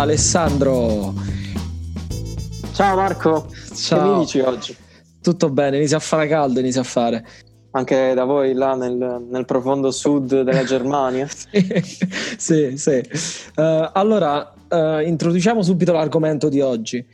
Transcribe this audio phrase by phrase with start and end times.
[0.00, 1.12] Alessandro.
[2.72, 3.98] Ciao Marco, Ciao.
[3.98, 4.76] che mi dici oggi?
[5.20, 7.26] Tutto bene, inizia a fare caldo, inizia a fare.
[7.72, 11.28] Anche da voi là nel, nel profondo sud della Germania?
[11.28, 13.02] sì, sì.
[13.56, 17.06] Uh, allora, uh, introduciamo subito l'argomento di oggi.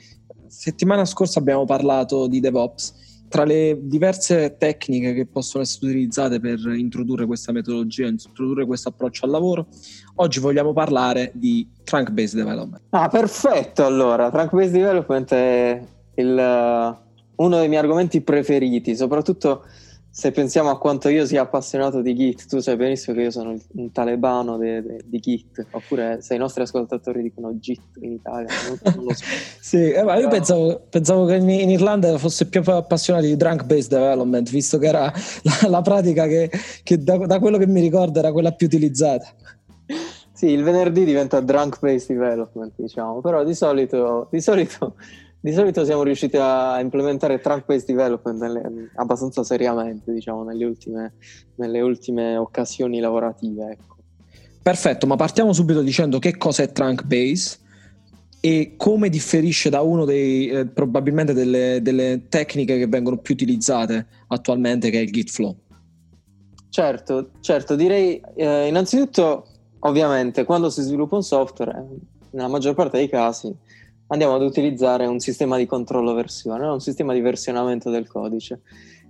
[0.47, 2.95] Settimana scorsa abbiamo parlato di DevOps
[3.29, 9.25] tra le diverse tecniche che possono essere utilizzate per introdurre questa metodologia, introdurre questo approccio
[9.25, 9.67] al lavoro,
[10.17, 12.83] oggi vogliamo parlare di trunk based development.
[12.91, 15.83] Ah, perfetto allora, trunk based development è
[16.15, 16.99] il,
[17.37, 19.65] uno dei miei argomenti preferiti, soprattutto
[20.17, 23.55] se pensiamo a quanto io sia appassionato di Git, tu sai benissimo che io sono
[23.73, 28.49] un talebano de, de, di Git, oppure se i nostri ascoltatori dicono Git in Italia.
[28.67, 29.25] Non, non so.
[29.61, 33.65] sì, eh, ma io pensavo, pensavo, che in, in, Irlanda fosse più appassionato di drunk
[33.65, 35.13] based development, visto che era
[35.43, 36.51] la, la pratica che,
[36.83, 39.29] che da, da, quello che mi ricordo era quella più utilizzata.
[40.33, 44.95] Sì, il venerdì diventa drunk based development, diciamo, però di solito, di solito
[45.47, 51.13] di solito siamo riusciti a implementare trunk-based development nelle, abbastanza seriamente, diciamo, nelle ultime,
[51.55, 53.71] nelle ultime occasioni lavorative.
[53.71, 53.97] Ecco.
[54.61, 57.61] Perfetto, ma partiamo subito dicendo che cosa è trunk-based
[58.41, 64.05] e come differisce da uno dei eh, probabilmente delle, delle, tecniche che vengono più utilizzate
[64.27, 65.55] attualmente, che è il Git Flow.
[66.71, 69.47] Certo, certo, direi eh, innanzitutto,
[69.79, 71.87] ovviamente, quando si sviluppa un software,
[72.31, 73.55] nella maggior parte dei casi,
[74.09, 78.61] andiamo ad utilizzare un sistema di controllo versione, un sistema di versionamento del codice.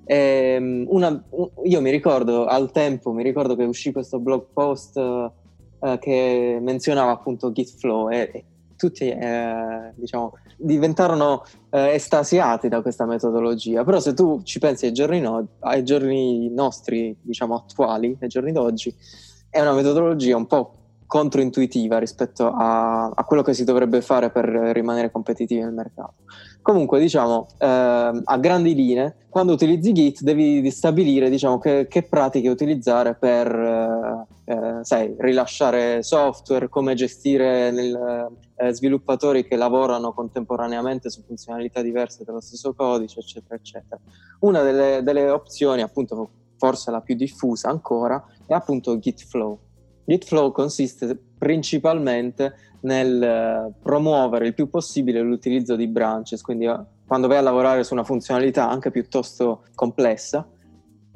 [0.05, 1.22] Ehm, una,
[1.64, 7.11] io mi ricordo al tempo, mi ricordo che uscì questo blog post uh, che menzionava
[7.11, 8.44] appunto Gitflow e, e
[8.77, 13.84] tutti eh, diciamo, diventarono eh, estasiati da questa metodologia.
[13.84, 18.53] Però se tu ci pensi ai giorni, no, ai giorni nostri, diciamo attuali, ai giorni
[18.53, 18.94] d'oggi,
[19.48, 20.75] è una metodologia un po'
[21.07, 26.15] controintuitiva rispetto a, a, quello che si dovrebbe fare per rimanere competitivi nel mercato.
[26.62, 32.49] Comunque, diciamo, eh, a grandi linee, quando utilizzi Git devi stabilire diciamo, che, che, pratiche
[32.49, 41.11] utilizzare per eh, eh, sai, rilasciare software, come gestire nel, eh, sviluppatori che lavorano contemporaneamente
[41.11, 44.00] su funzionalità diverse dello stesso codice, eccetera, eccetera.
[44.41, 49.59] Una delle, delle opzioni, appunto, forse la più diffusa ancora, è appunto Git Flow
[50.06, 57.27] Gitflow consiste principalmente nel eh, promuovere il più possibile l'utilizzo di branches, quindi eh, quando
[57.27, 60.47] vai a lavorare su una funzionalità anche piuttosto complessa,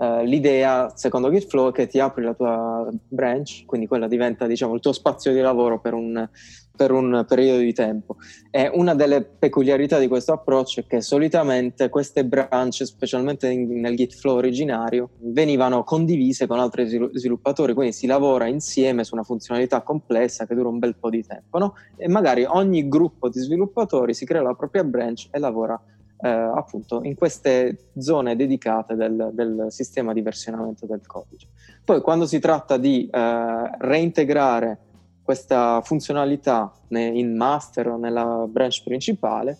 [0.00, 4.72] Uh, l'idea, secondo Gitflow, è che ti apri la tua branch, quindi quella diventa diciamo,
[4.72, 6.27] il tuo spazio di lavoro per un,
[6.75, 8.16] per un periodo di tempo.
[8.50, 13.94] E una delle peculiarità di questo approccio è che solitamente queste branch, specialmente in, nel
[13.94, 20.47] Gitflow originario, venivano condivise con altri sviluppatori, quindi si lavora insieme su una funzionalità complessa
[20.47, 21.75] che dura un bel po' di tempo, no?
[21.99, 25.78] E magari ogni gruppo di sviluppatori si crea la propria branch e lavora
[26.22, 31.48] eh, appunto in queste zone dedicate del, del, sistema di versionamento del codice.
[31.84, 34.78] Poi quando si tratta di eh, reintegrare
[35.22, 39.56] questa funzionalità in master o nella branch principale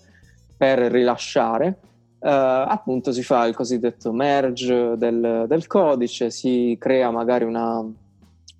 [0.57, 1.79] per rilasciare,
[2.19, 7.83] eh, appunto si fa il cosiddetto merge del, del codice, si crea magari una,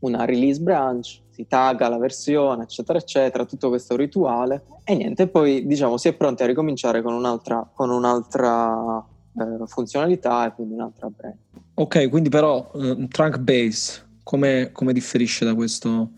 [0.01, 5.67] una release branch si tagga la versione, eccetera, eccetera, tutto questo rituale e niente, poi
[5.67, 9.03] diciamo si è pronti a ricominciare con un'altra, con un'altra
[9.39, 11.37] eh, funzionalità e quindi un'altra brand.
[11.75, 16.11] Ok, quindi però uh, trunk base come, come, differisce da questo?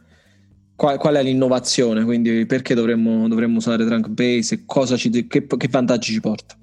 [0.75, 2.05] Qual, qual, è l'innovazione?
[2.05, 6.57] Quindi perché dovremmo, dovremmo usare trunk base e cosa ci, che, che vantaggi ci porta?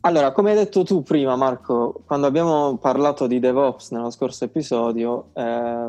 [0.00, 5.30] Allora, come hai detto tu prima, Marco, quando abbiamo parlato di DevOps nello scorso episodio,
[5.34, 5.88] eh,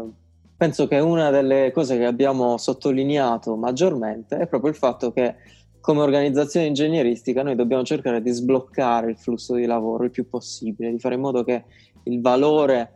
[0.58, 5.36] penso che una delle cose che abbiamo sottolineato maggiormente è proprio il fatto che
[5.80, 10.92] come organizzazione ingegneristica noi dobbiamo cercare di sbloccare il flusso di lavoro il più possibile,
[10.92, 11.64] di fare in modo che
[12.04, 12.94] il valore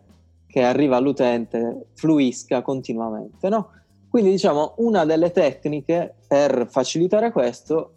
[0.48, 3.48] che arriva all'utente fluisca continuamente.
[3.48, 3.70] No?
[4.10, 7.94] Quindi diciamo una delle tecniche per facilitare questo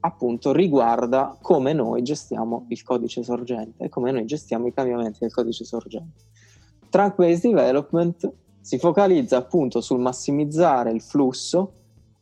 [0.00, 5.32] appunto riguarda come noi gestiamo il codice sorgente e come noi gestiamo i cambiamenti del
[5.32, 6.24] codice sorgente.
[6.88, 8.32] Trunk-based development
[8.68, 11.72] si focalizza appunto sul massimizzare il flusso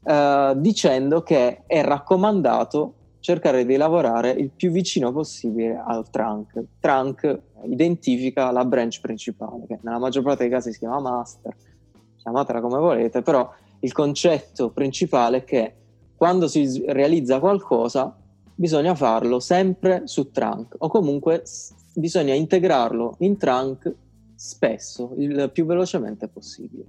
[0.04, 6.62] eh, dicendo che è raccomandato cercare di lavorare il più vicino possibile al trunk.
[6.78, 11.52] Trunk identifica la branch principale, che nella maggior parte dei casi si chiama master,
[12.18, 15.74] chiamatela come volete, però il concetto principale è che
[16.14, 18.16] quando si realizza qualcosa
[18.54, 21.42] bisogna farlo sempre su trunk o comunque
[21.92, 23.92] bisogna integrarlo in trunk
[24.36, 26.84] spesso, il più velocemente possibile.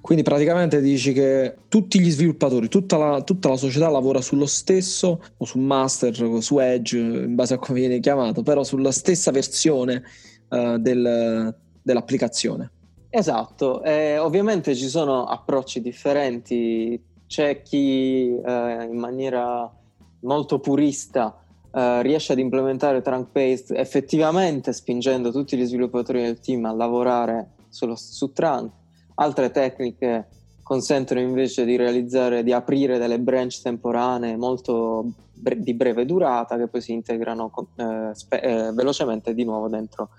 [0.00, 5.22] Quindi praticamente dici che tutti gli sviluppatori, tutta la, tutta la, società lavora sullo stesso,
[5.36, 10.02] o su master, su edge, in base a come viene chiamato, però sulla stessa versione
[10.48, 12.70] uh, del, dell'applicazione.
[13.08, 19.72] Esatto, eh, ovviamente ci sono approcci differenti, c'è chi eh, in maniera
[20.20, 21.43] molto purista
[21.74, 27.50] eh, riesce ad implementare trunk based effettivamente spingendo tutti gli sviluppatori del team a lavorare
[27.68, 28.70] solo su trunk,
[29.16, 30.28] altre tecniche
[30.62, 36.68] consentono invece di realizzare, di aprire delle branch temporanee molto bre- di breve durata che
[36.68, 40.10] poi si integrano eh, spe- eh, velocemente di nuovo dentro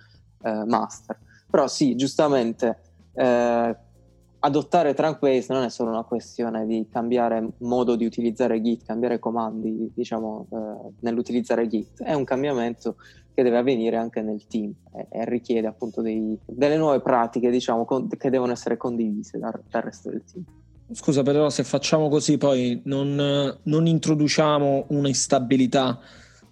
[0.43, 1.17] eh, master.
[1.49, 2.79] Però sì, giustamente
[3.13, 3.75] eh,
[4.45, 9.91] adottare Trunk-based non è solo una questione di cambiare modo di utilizzare Git, cambiare comandi,
[9.93, 12.95] diciamo, eh, nell'utilizzare Git, è un cambiamento
[13.33, 17.85] che deve avvenire anche nel team e, e richiede appunto dei, delle nuove pratiche, diciamo,
[17.85, 20.45] con, che devono essere condivise dal, dal, resto del team.
[20.91, 25.99] Scusa, però se facciamo così poi non, non introduciamo un'instabilità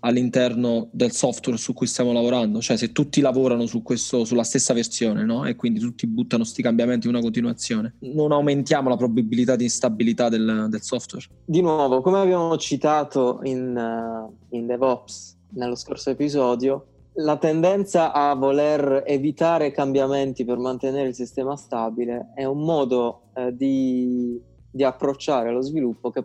[0.05, 4.73] all'interno del software su cui stiamo lavorando, cioè se tutti lavorano su questo, sulla stessa
[4.73, 5.45] versione no?
[5.45, 10.29] e quindi tutti buttano questi cambiamenti in una continuazione, non aumentiamo la probabilità di instabilità
[10.29, 11.25] del, del software.
[11.45, 18.33] Di nuovo, come abbiamo citato in, uh, in DevOps nello scorso episodio, la tendenza a
[18.33, 25.51] voler evitare cambiamenti per mantenere il sistema stabile è un modo eh, di, di approcciare
[25.51, 26.23] lo sviluppo che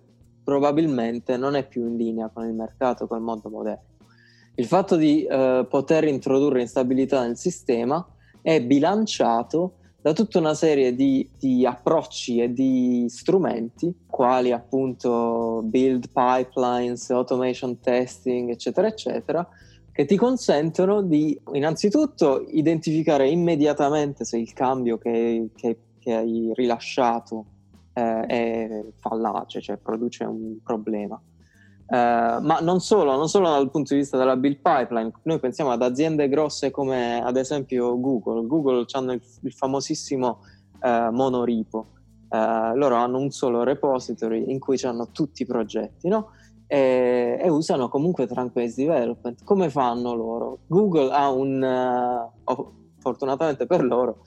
[0.48, 3.82] probabilmente non è più in linea con il mercato, con il mondo moderno.
[4.54, 8.02] Il fatto di eh, poter introdurre instabilità nel sistema
[8.40, 16.06] è bilanciato da tutta una serie di, di, approcci e di strumenti, quali appunto build
[16.14, 19.46] pipelines, automation testing, eccetera, eccetera,
[19.92, 27.44] che ti consentono di innanzitutto identificare immediatamente se il cambio che, che, che hai rilasciato
[27.98, 31.20] eh, è fallace, cioè produce un problema.
[31.90, 31.96] Eh,
[32.40, 35.82] ma non solo, non solo dal punto di vista della build pipeline, noi pensiamo ad
[35.82, 38.46] aziende grosse come ad esempio Google.
[38.46, 40.40] Google hanno il, il famosissimo
[40.80, 41.86] eh, monorepo.
[42.30, 46.32] Eh, loro hanno un solo repository in cui hanno tutti i progetti, no?
[46.70, 49.42] E, e, usano comunque Trunk-based development.
[49.42, 50.58] Come fanno loro?
[50.66, 54.18] Google ha un, uh, fortunatamente per loro,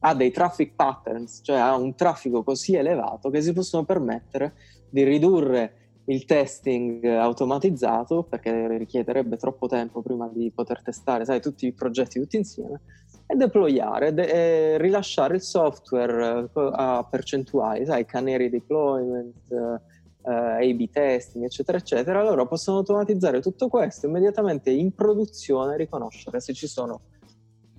[0.00, 4.54] ha dei traffic patterns, cioè ha un traffico così elevato che si possono permettere
[4.88, 5.72] di ridurre
[6.08, 12.18] il testing automatizzato perché richiederebbe troppo tempo prima di poter testare sai, tutti i progetti
[12.18, 12.80] tutti insieme
[13.26, 19.78] e deployare de- e rilasciare il software uh, a percentuali, sai, canary deployment, uh,
[20.22, 22.20] A-B testing, eccetera, eccetera.
[22.20, 27.00] Allora possono automatizzare tutto questo immediatamente in produzione riconoscere se ci sono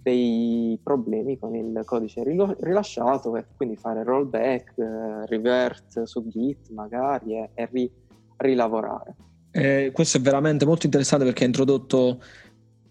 [0.01, 7.33] dei problemi con il codice rilasciato e quindi fare rollback, eh, revert su Git magari
[7.33, 7.91] e, e ri-
[8.37, 9.15] rilavorare.
[9.51, 12.21] Eh, questo è veramente molto interessante perché ha introdotto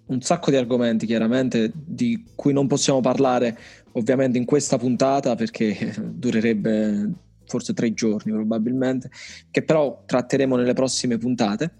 [0.06, 3.56] un sacco di argomenti chiaramente di cui non possiamo parlare
[3.92, 7.12] ovviamente in questa puntata perché durerebbe
[7.48, 9.10] forse tre giorni probabilmente,
[9.50, 11.77] che però tratteremo nelle prossime puntate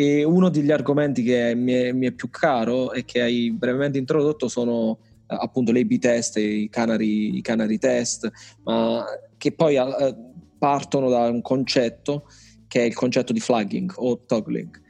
[0.00, 3.98] e uno degli argomenti che mi è, mi è più caro e che hai brevemente
[3.98, 8.30] introdotto sono eh, appunto le A-B test i canary, i canary test,
[8.62, 9.04] ma
[9.36, 10.16] che poi eh,
[10.56, 12.26] partono da un concetto
[12.68, 14.80] che è il concetto di flagging o toggling,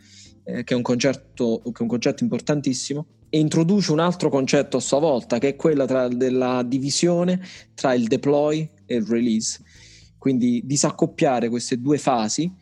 [0.44, 4.76] eh, che, è un concetto, che è un concetto importantissimo e introduce un altro concetto
[4.76, 7.40] a sua volta che è quello tra, della divisione
[7.72, 9.58] tra il deploy e il release.
[10.18, 12.52] Quindi disaccoppiare queste due fasi,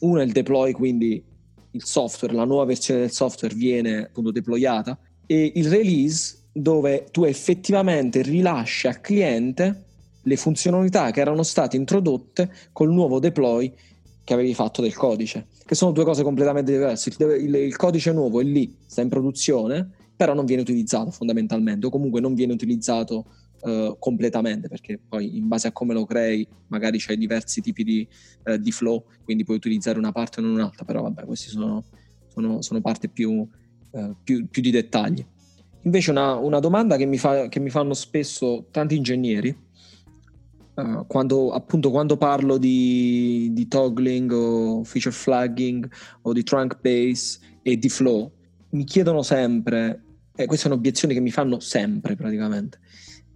[0.00, 1.32] una è il deploy, quindi
[1.74, 7.24] il software, la nuova versione del software viene appunto deployata e il release dove tu
[7.24, 9.84] effettivamente rilasci al cliente
[10.22, 13.72] le funzionalità che erano state introdotte col nuovo deploy
[14.22, 17.10] che avevi fatto del codice, che sono due cose completamente diverse.
[17.10, 21.86] Il, il, il codice nuovo è lì, sta in produzione, però non viene utilizzato fondamentalmente,
[21.86, 23.26] o comunque non viene utilizzato
[23.64, 28.08] uh, completamente, perché poi in base a come lo crei magari c'hai diversi tipi di,
[28.44, 31.84] uh, di, flow, quindi puoi utilizzare una parte o non un'altra, però vabbè, questi sono,
[32.28, 33.32] sono, sono parti più,
[33.90, 35.24] uh, più, più, di dettagli.
[35.82, 39.62] Invece una, una domanda che mi, fa, che mi, fanno spesso tanti ingegneri,
[41.06, 45.88] quando, appunto quando parlo di, di toggling o feature flagging
[46.22, 48.32] o di trunk base e di flow,
[48.70, 50.02] mi chiedono sempre,
[50.34, 52.78] e queste sono obiezioni che mi fanno sempre praticamente,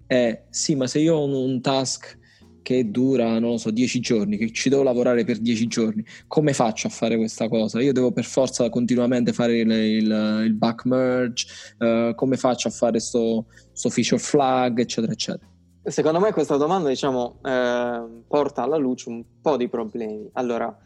[0.09, 2.19] è sì, ma se io ho un, un task
[2.63, 6.53] che dura, non lo so, 10 giorni, che ci devo lavorare per 10 giorni, come
[6.53, 7.81] faccio a fare questa cosa?
[7.81, 11.47] Io devo per forza continuamente fare il, il, il back merge,
[11.79, 15.51] uh, come faccio a fare sto, sto feature flag, eccetera, eccetera.
[15.83, 20.29] Secondo me questa domanda diciamo, eh, porta alla luce un po' di problemi.
[20.35, 20.77] Allora,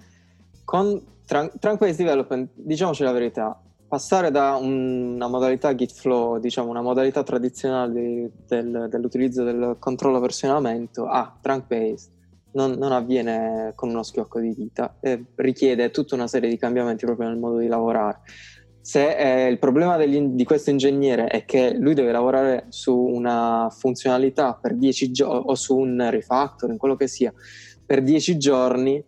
[0.64, 3.61] con Tran- Tranquility Development, diciamoci la verità,
[3.93, 9.77] passare da un, una modalità Git flow, diciamo una modalità tradizionale di, del, dell'utilizzo del
[9.79, 12.11] controllo versionamento a trunk based
[12.53, 17.05] non, non, avviene con uno schiocco di dita e richiede tutta una serie di cambiamenti
[17.05, 18.21] proprio nel modo di lavorare.
[18.81, 24.55] Se eh, il problema di questo ingegnere è che lui deve lavorare su una funzionalità
[24.55, 27.31] per 10 giorni o su un refactoring, quello che sia,
[27.85, 29.05] per 10 giorni,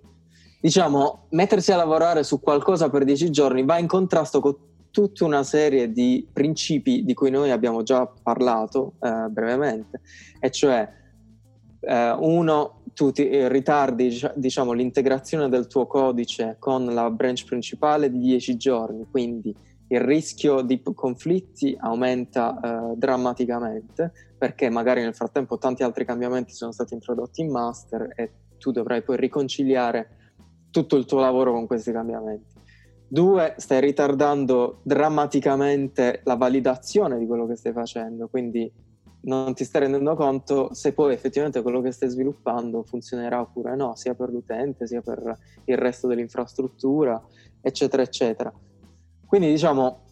[0.61, 5.43] diciamo, mettersi a lavorare su qualcosa per 10 giorni va in contrasto con tutta una
[5.43, 10.01] serie di principi di cui noi abbiamo già parlato eh, brevemente,
[10.39, 10.89] e cioè
[11.81, 18.09] eh, uno, tu ti, eh, ritardi diciamo, l'integrazione del tuo codice con la branch principale
[18.09, 19.53] di 10 giorni, quindi
[19.89, 26.71] il rischio di conflitti aumenta eh, drammaticamente perché magari nel frattempo tanti altri cambiamenti sono
[26.71, 30.09] stati introdotti in master e tu dovrai poi riconciliare
[30.71, 32.54] tutto il tuo lavoro con questi cambiamenti.
[33.15, 38.69] Due, stai ritardando drammaticamente la validazione di quello che stai facendo, quindi
[39.21, 43.95] non ti stai rendendo conto se poi effettivamente quello che stai sviluppando funzionerà oppure no,
[43.95, 47.25] sia per l'utente, sia per il resto dell'infrastruttura,
[47.61, 48.53] eccetera, eccetera.
[49.25, 50.04] Quindi diciamo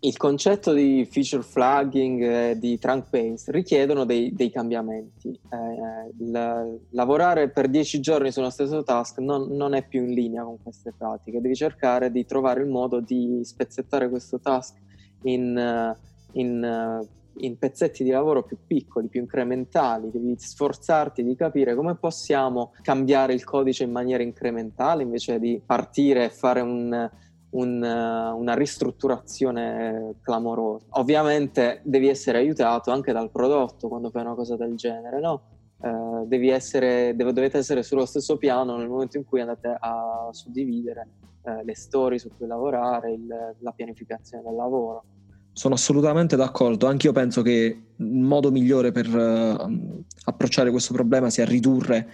[0.00, 5.28] il concetto di feature flagging e di trunk paste richiedono dei, dei cambiamenti.
[5.28, 10.12] Eh, il, lavorare per dieci giorni su uno stesso task non, non, è più in
[10.12, 14.76] linea con queste pratiche, devi cercare di trovare il modo di spezzettare questo task
[15.22, 15.96] in,
[16.32, 17.06] in,
[17.38, 23.32] in pezzetti di lavoro più piccoli, più incrementali, devi sforzarti di capire come possiamo cambiare
[23.32, 27.10] il codice in maniera incrementale invece di partire e fare un
[27.50, 30.86] un, una ristrutturazione clamorosa.
[30.90, 35.40] Ovviamente devi essere aiutato anche dal prodotto quando fai una cosa del genere, no?
[35.80, 40.28] Eh, devi essere, deve, dovete essere sullo stesso piano nel momento in cui andate a
[40.32, 41.08] suddividere
[41.42, 43.26] eh, le storie su cui lavorare, il,
[43.58, 45.04] la pianificazione del lavoro.
[45.52, 51.30] Sono assolutamente d'accordo, anche io penso che il modo migliore per uh, approcciare questo problema
[51.30, 52.08] sia ridurre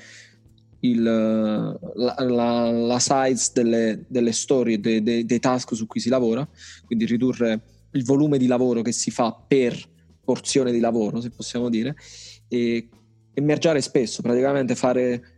[0.84, 6.08] il, la, la, la, size delle, delle storie, dei, dei, dei task su cui si
[6.08, 6.46] lavora,
[6.84, 7.60] quindi ridurre
[7.92, 9.76] il volume di lavoro che si fa per
[10.22, 11.96] porzione di lavoro, se possiamo dire,
[12.48, 12.88] e
[13.32, 15.32] emergiare spesso, praticamente fare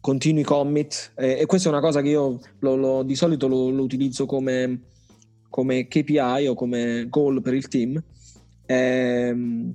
[0.00, 3.70] continui commit e, e questa è una cosa che io lo, lo, di solito lo,
[3.70, 4.82] lo utilizzo come,
[5.48, 8.02] come, KPI o come goal per il team,
[8.66, 9.74] ehm,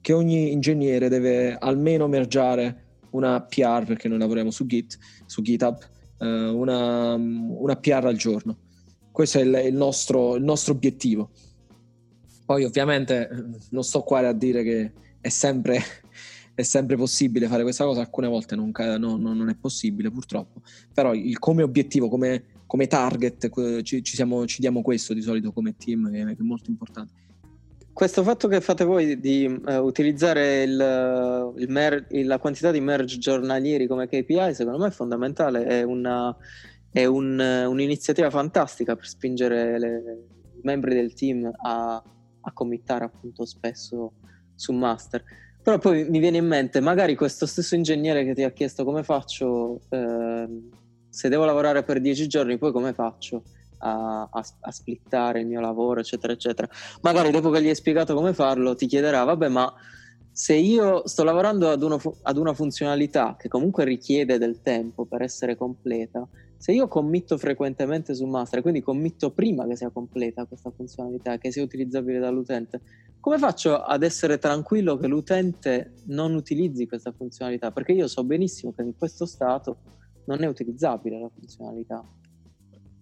[0.00, 5.78] che ogni ingegnere deve almeno mergiare una PR, perché noi lavoriamo su Git, su GitHub,
[6.18, 8.56] eh, una, una, PR al giorno.
[9.10, 11.30] Questo è il, il, nostro, il nostro obiettivo.
[12.44, 13.28] Poi ovviamente
[13.70, 15.80] non sto qua a dire che è sempre,
[16.54, 20.62] è sempre possibile fare questa cosa, alcune volte non, non, non, è possibile purtroppo,
[20.92, 25.52] però il, come obiettivo, come, come target ci, ci, siamo, ci, diamo questo di solito
[25.52, 27.28] come team che è molto importante
[27.92, 33.18] questo fatto che fate voi di uh, utilizzare il, il mer- la quantità di merge
[33.18, 36.34] giornalieri come KPI, secondo me è fondamentale, è, una,
[36.90, 40.24] è un, un'iniziativa fantastica per spingere le,
[40.56, 42.02] i membri del team a,
[42.40, 44.12] a committare appunto spesso
[44.54, 45.22] su master.
[45.62, 49.02] Però poi mi viene in mente, magari questo stesso ingegnere che ti ha chiesto come
[49.02, 50.48] faccio, eh,
[51.10, 53.42] se devo lavorare per dieci giorni, poi come faccio?
[53.80, 56.68] A, a, a, splittare il mio lavoro, eccetera, eccetera.
[57.02, 59.72] Magari dopo che gli hai spiegato come farlo, ti chiederà: vabbè, ma
[60.32, 65.22] se io sto lavorando ad, uno, ad una funzionalità che comunque richiede del tempo per
[65.22, 70.70] essere completa, se io committo frequentemente su master, quindi committo prima che sia completa questa
[70.70, 72.80] funzionalità, che sia utilizzabile dall'utente,
[73.18, 77.70] come faccio ad essere tranquillo che l'utente non utilizzi questa funzionalità?
[77.70, 79.76] Perché io so benissimo che in questo stato
[80.24, 82.02] non è utilizzabile la funzionalità.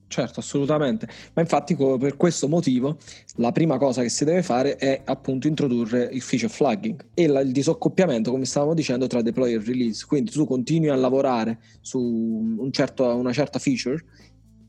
[0.08, 1.06] Certo, assolutamente.
[1.34, 2.96] Ma infatti per questo motivo
[3.36, 7.52] la prima cosa che si deve fare è appunto introdurre il feature flagging e il
[7.52, 10.06] disaccoppiamento, come stavamo dicendo, tra deploy e release.
[10.06, 14.02] Quindi tu continui a lavorare su un certo, una certa feature,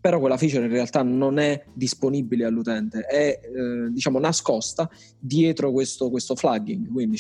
[0.02, 6.10] però quella feature in realtà non è disponibile all'utente, è eh, diciamo nascosta dietro questo,
[6.10, 6.92] questo flagging.
[6.92, 7.18] Quindi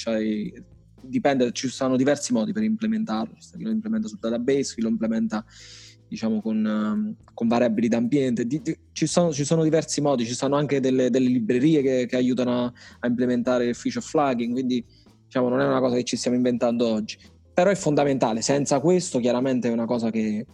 [1.01, 3.35] dipende, ci sono diversi modi per implementarlo.
[3.39, 5.45] Chi lo implementa sul database, chi lo implementa
[6.09, 8.45] diciamo con, ehm, con variabili d'ambiente.
[8.45, 12.05] Di, di, ci, sono, ci, sono, diversi modi, ci sono anche delle, delle librerie che,
[12.07, 14.83] che, aiutano a, a, implementare il feature flagging, quindi
[15.25, 17.17] diciamo, non è una cosa che ci stiamo inventando oggi.
[17.53, 20.45] Però è fondamentale, senza questo chiaramente è una cosa che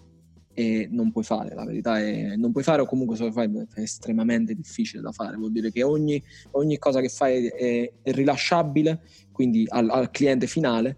[0.58, 3.52] e non puoi fare, la verità è non puoi fare o comunque se lo fai
[3.74, 8.12] è estremamente difficile da fare, vuol dire che ogni, ogni cosa che fai è, è
[8.14, 9.02] rilasciabile,
[9.34, 10.98] quindi al, al cliente finale,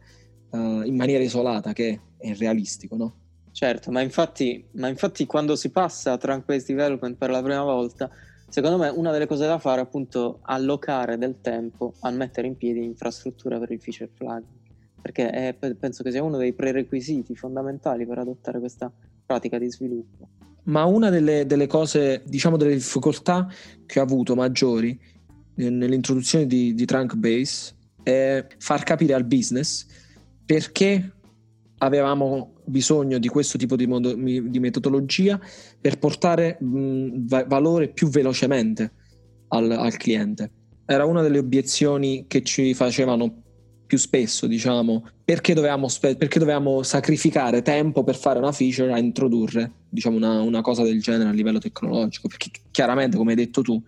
[0.52, 3.16] uh, in maniera isolata, che è realistico, no?
[3.58, 8.08] Certo, ma infatti, ma infatti quando si passa a trunk-based development per la prima volta,
[8.48, 12.56] secondo me una delle cose da fare è appunto allocare del tempo a mettere in
[12.56, 14.44] piedi infrastrutture per il feature flag,
[15.02, 18.94] perché è, penso che sia uno dei prerequisiti fondamentali per adottare questa
[19.26, 20.28] pratica di sviluppo.
[20.66, 23.52] Ma una delle, delle cose, diciamo delle difficoltà
[23.88, 24.96] che ho avuto maggiori
[25.56, 27.74] nell'introduzione di, di Trunk Base
[28.04, 29.88] è far capire al business
[30.46, 31.14] perché
[31.80, 35.40] avevamo bisogno di questo tipo di, modo, di metodologia
[35.80, 38.92] per portare mh, va- valore più velocemente
[39.50, 40.52] al, al, cliente.
[40.86, 43.44] Era una delle obiezioni che ci facevano
[43.86, 49.72] più spesso, diciamo, perché dovevamo, perché dovevamo sacrificare tempo per fare una feature a introdurre,
[49.90, 53.82] diciamo, una, una, cosa del genere a livello tecnologico, perché chiaramente, come hai detto tu,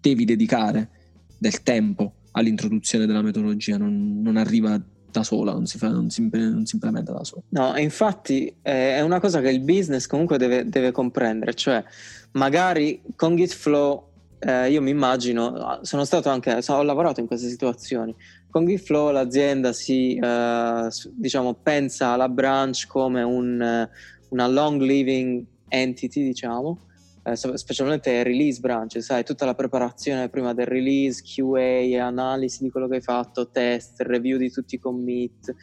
[0.00, 0.90] devi dedicare
[1.38, 4.82] del tempo all'introduzione della metodologia, non, non arriva
[5.12, 7.42] da sola, non si, fa, non, si, non si, implementa da sola.
[7.50, 11.84] No, infatti eh, è una cosa che il business comunque deve, deve comprendere, cioè
[12.32, 14.08] magari con Gitflow
[14.40, 18.14] eh, io mi immagino, sono stato anche, ho lavorato in queste situazioni,
[18.50, 23.88] con Gitflow l'azienda si eh, diciamo, pensa alla branch come un,
[24.30, 26.78] una long living entity, diciamo,
[27.24, 32.88] eh, specialmente release branch, sai, tutta la preparazione prima del release, QA, analisi di quello
[32.88, 35.54] che hai fatto, test, review di tutti i commit.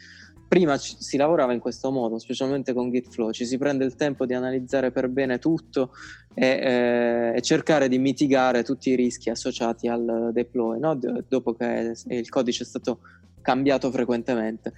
[0.48, 4.26] Prima ci, si lavorava in questo modo, specialmente con Gitflow, ci si prende il tempo
[4.26, 5.92] di analizzare per bene tutto
[6.34, 10.96] e, eh, e cercare di mitigare tutti i rischi associati al deploy, no?
[10.96, 13.00] D- dopo che il codice è stato
[13.42, 14.72] cambiato frequentemente.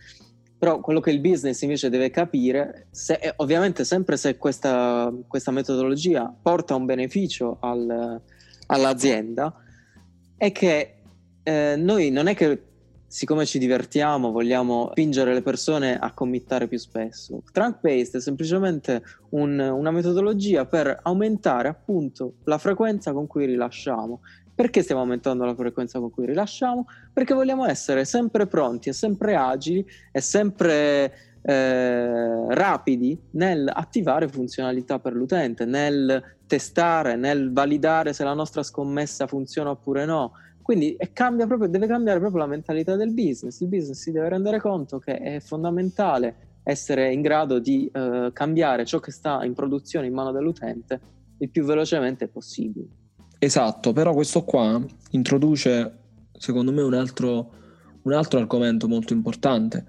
[0.63, 6.33] Però quello che il business invece deve capire, se, ovviamente sempre se questa, questa, metodologia
[6.41, 8.21] porta un beneficio al,
[8.67, 9.53] all'azienda,
[10.37, 10.99] è che
[11.43, 12.63] eh, noi non è che
[13.09, 17.43] siccome ci divertiamo, vogliamo spingere le persone a committare più spesso.
[17.51, 24.21] Trunk based è semplicemente un, una metodologia per aumentare appunto la frequenza con cui rilasciamo.
[24.63, 26.87] Perché stiamo aumentando la frequenza con cui rilasciamo?
[27.13, 35.01] Perché vogliamo essere sempre pronti e sempre agili e sempre eh, rapidi nel attivare funzionalità
[35.01, 40.31] per l'utente, nel testare, nel validare se la nostra scommessa funziona oppure no,
[40.63, 43.59] quindi cambia proprio, deve cambiare proprio la mentalità del business.
[43.63, 48.85] Il business si deve rendere conto che è fondamentale essere in grado di eh, cambiare
[48.85, 51.01] ciò che sta in produzione in mano dell'utente
[51.39, 53.02] il più velocemente possibile.
[53.45, 55.99] Esatto, però questo qua introduce,
[56.39, 57.53] secondo me, un altro,
[58.03, 59.85] un altro argomento molto importante,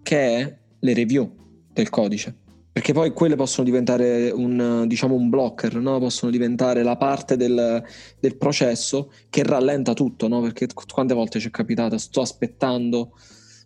[0.00, 1.28] che è le review
[1.72, 2.42] del codice
[2.74, 6.00] perché poi quelle possono diventare un, diciamo, un blocker, no?
[6.00, 7.80] possono diventare la parte del,
[8.18, 10.40] del processo che rallenta tutto, no?
[10.40, 13.12] perché quante volte ci è capitato, sto aspettando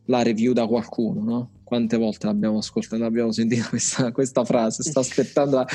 [0.08, 1.50] la review da qualcuno, no?
[1.68, 5.66] quante volte l'abbiamo ascoltata, abbiamo sentito questa, questa frase, sto aspettando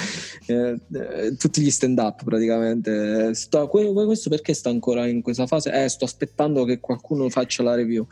[0.47, 5.71] eh, eh, tutti gli stand up praticamente, sto, questo perché sta ancora in questa fase?
[5.71, 8.07] Eh, sto aspettando che qualcuno faccia la review,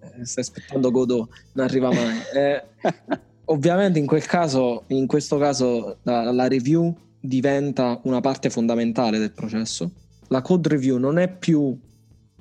[0.00, 2.20] eh, sto aspettando Godot, non arriva mai.
[2.34, 2.64] Eh,
[3.46, 9.32] ovviamente in quel caso, in questo caso, la, la, review diventa una parte fondamentale del
[9.32, 9.90] processo.
[10.28, 11.78] La code review non è più,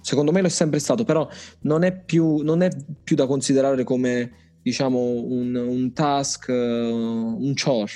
[0.02, 1.28] secondo me lo è sempre stato, però
[1.62, 2.70] non è più, non è
[3.04, 7.92] più da considerare come diciamo un, un task, uh, un chore.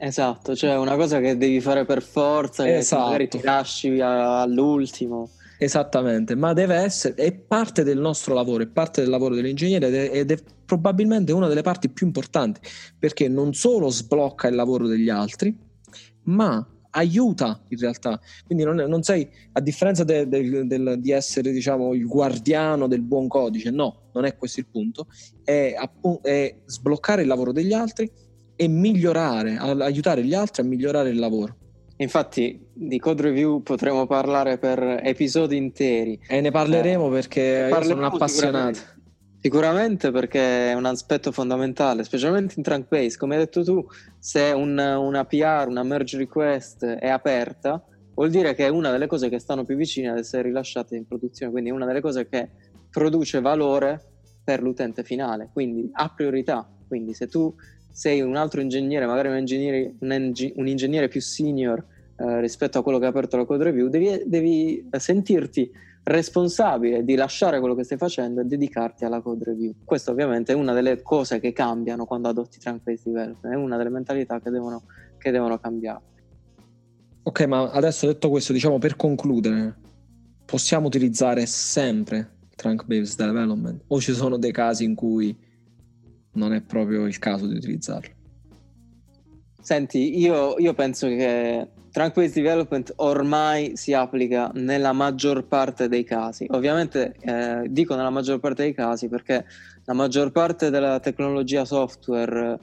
[0.00, 3.04] Esatto, cioè una cosa che devi fare per forza e esatto.
[3.04, 5.30] magari ti lasci all'ultimo.
[5.60, 10.30] Esattamente, ma deve essere, è parte del nostro lavoro, è parte del lavoro dell'ingegnere ed
[10.30, 12.60] è, probabilmente una delle parti più importanti
[12.96, 15.56] perché non solo sblocca il lavoro degli altri,
[16.24, 16.64] ma
[16.98, 18.20] aiuta in realtà.
[18.44, 23.02] Quindi non, non sei, a differenza de, de, de, di essere diciamo, il guardiano del
[23.02, 25.06] buon codice, no, non è questo il punto,
[25.44, 28.10] è, appunto, è sbloccare il lavoro degli altri
[28.56, 31.56] e migliorare, aiutare gli altri a migliorare il lavoro.
[32.00, 36.18] Infatti di code review potremo parlare per episodi interi.
[36.28, 38.78] E ne parleremo eh, perché sono un appassionato.
[39.40, 43.16] Sicuramente, perché è un aspetto fondamentale, specialmente in trunk.
[43.16, 43.86] Come hai detto tu,
[44.18, 47.82] se un, una PR, una merge request è aperta,
[48.14, 51.06] vuol dire che è una delle cose che stanno più vicine ad essere rilasciate in
[51.06, 52.48] produzione, quindi è una delle cose che
[52.90, 54.02] produce valore
[54.42, 56.68] per l'utente finale, quindi ha priorità.
[56.88, 57.54] Quindi se tu
[57.92, 61.84] sei un altro ingegnere, magari un ingegnere, un, un ingegnere più senior
[62.16, 65.70] eh, rispetto a quello che ha aperto la code review, devi, devi sentirti
[66.04, 69.74] responsabile di lasciare quello che stai facendo e dedicarti alla code review.
[69.84, 73.90] Questa ovviamente è una delle cose che cambiano quando adotti Trunk-Based Development, è una delle
[73.90, 74.84] mentalità che devono,
[75.18, 76.02] che devono cambiare.
[77.22, 79.76] Ok, ma adesso detto questo, diciamo per concludere,
[80.44, 85.36] possiamo utilizzare sempre Trunk-Based Development o ci sono dei casi in cui
[86.32, 88.16] non è proprio il caso di utilizzarlo?
[89.68, 96.46] Senti, io, io penso che Trunk-based development ormai si applica nella maggior parte dei casi.
[96.48, 99.44] Ovviamente eh, dico nella maggior parte dei casi perché
[99.84, 102.58] la maggior parte della tecnologia software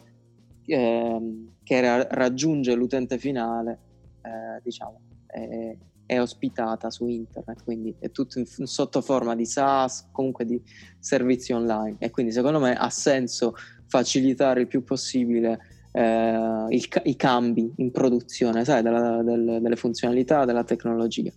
[0.65, 3.79] eh, che ra- raggiunge l'utente finale,
[4.23, 10.07] eh, diciamo, è, è, ospitata su internet, quindi è tutto in sotto forma di SaaS,
[10.11, 10.59] comunque di
[10.97, 11.97] servizi online.
[11.99, 13.53] E quindi secondo me ha senso
[13.85, 20.43] facilitare il più possibile eh, il, i cambi in produzione, sai, della, del, delle funzionalità,
[20.43, 21.31] della tecnologia.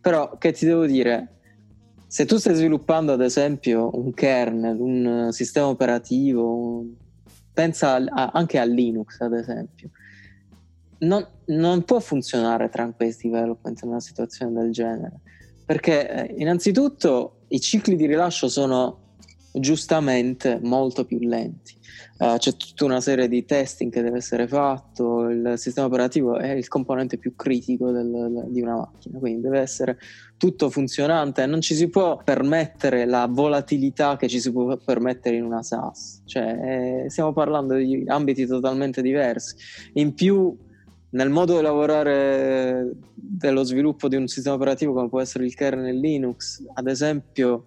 [0.00, 1.36] Però che ti devo dire?
[2.08, 6.92] Se tu stai sviluppando ad esempio un kernel, un sistema operativo, un...
[7.52, 9.90] pensa a, anche a Linux ad esempio,
[10.98, 15.20] non, non può funzionare Trunk-based development in una situazione del genere,
[15.64, 18.99] perché eh, innanzitutto i cicli di rilascio sono
[19.52, 21.78] giustamente molto più lenti.
[22.18, 26.50] Uh, c'è tutta una serie di testing che deve essere fatto, il sistema operativo è
[26.50, 29.98] il componente più critico del, di una macchina, quindi deve essere
[30.36, 35.44] tutto funzionante, non ci si può permettere la volatilità che ci si può permettere in
[35.44, 39.54] una SaaS, cioè eh, stiamo parlando di ambiti totalmente diversi.
[39.94, 40.54] In più
[41.12, 45.98] nel modo di lavorare dello sviluppo di un sistema operativo come può essere il kernel
[45.98, 47.64] Linux, ad esempio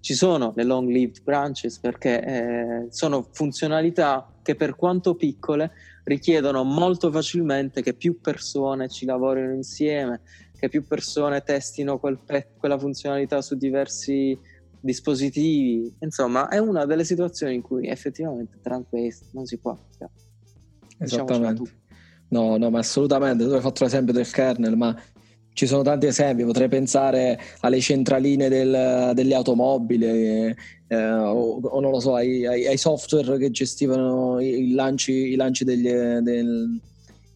[0.00, 5.72] ci sono le long lived branches perché eh, sono funzionalità che per quanto piccole
[6.04, 10.22] richiedono molto facilmente che più persone ci lavorino insieme,
[10.58, 14.38] che più persone testino quel pe- quella funzionalità su diversi
[14.80, 15.94] dispositivi.
[16.00, 20.12] Insomma, è una delle situazioni in cui effettivamente Trunk-based non si può applicare.
[20.98, 21.76] Esattamente.
[22.28, 23.44] No, no, ma assolutamente.
[23.44, 24.96] Tu hai fatto l'esempio del kernel, ma
[25.58, 30.54] ci sono tanti esempi, potrei pensare alle centraline del, delle automobili
[30.86, 35.64] eh, o, o, non lo so, ai, ai, software che gestivano i, lanci, i lanci
[35.64, 36.80] degli, del,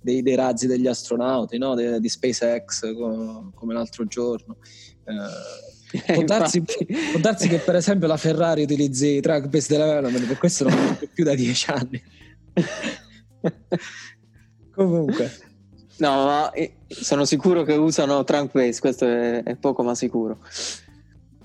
[0.01, 1.75] dei, dei, razzi degli astronauti, no?
[1.75, 4.59] De, di SpaceX come, come l'altro giorno.
[5.03, 10.39] Eh, può, darsi, può, darsi, che per esempio la Ferrari utilizzi track based development, per
[10.39, 12.01] questo non è più da dieci anni.
[14.71, 15.51] Comunque.
[15.99, 20.39] No, ma eh, sono sicuro che usano Trunk Base, questo è, è, poco ma sicuro.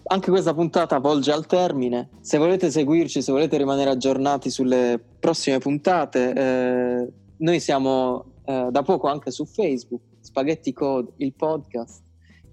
[0.09, 2.09] Anche questa puntata volge al termine.
[2.21, 8.81] Se volete seguirci, se volete rimanere aggiornati sulle prossime puntate, eh, noi siamo eh, da
[8.83, 12.01] poco anche su Facebook, Spaghetti Code, il podcast,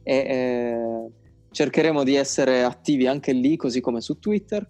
[0.02, 1.10] e eh,
[1.50, 4.66] cercheremo di essere attivi anche lì, così come su Twitter.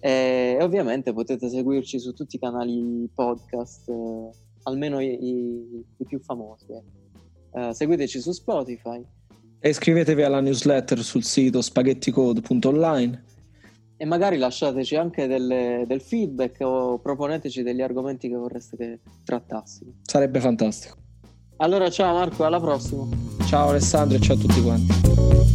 [0.00, 4.30] E ovviamente potete seguirci su tutti i canali podcast eh,
[4.64, 6.66] almeno i, i, i più famosi.
[7.50, 9.04] Uh, seguiteci su Spotify.
[9.60, 13.24] E iscrivetevi alla newsletter sul sito spaghetticode.online.
[13.96, 19.92] E magari lasciateci anche delle, del feedback o proponeteci degli argomenti che vorreste che trattassimo.
[20.02, 20.96] Sarebbe fantastico.
[21.58, 23.06] Allora ciao Marco, alla prossima.
[23.46, 25.51] Ciao Alessandro e ciao a tutti quanti.